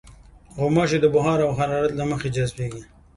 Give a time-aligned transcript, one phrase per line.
[0.57, 2.83] غوماشې د بخار او حرارت له مخې جذبېږي.